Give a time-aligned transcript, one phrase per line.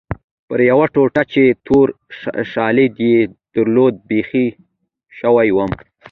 [0.47, 1.87] پر یوې ټوټه چې تور
[2.51, 3.19] شالید یې
[3.53, 4.47] درلود بخۍ
[5.17, 5.65] شوې وې.